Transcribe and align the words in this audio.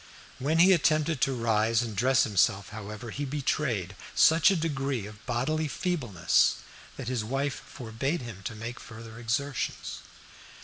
When 0.39 0.57
he 0.57 0.73
attempted 0.73 1.21
to 1.21 1.35
rise 1.35 1.83
and 1.83 1.95
dress 1.95 2.23
himself, 2.23 2.69
however, 2.69 3.11
he 3.11 3.23
betrayed 3.23 3.95
such 4.15 4.49
a 4.49 4.55
degree 4.55 5.05
of 5.05 5.23
bodily 5.27 5.67
feebleness 5.67 6.55
that 6.97 7.07
his 7.07 7.23
wife 7.23 7.61
forbade 7.67 8.21
him 8.23 8.41
to 8.45 8.55
make 8.55 8.79
further 8.79 9.19
exertions. 9.19 9.99